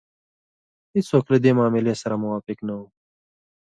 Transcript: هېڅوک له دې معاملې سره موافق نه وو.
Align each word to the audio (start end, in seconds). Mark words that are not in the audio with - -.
هېڅوک 0.93 1.25
له 1.33 1.37
دې 1.43 1.51
معاملې 1.57 1.93
سره 2.01 2.15
موافق 2.23 2.57
نه 2.67 2.73
وو. 2.79 2.87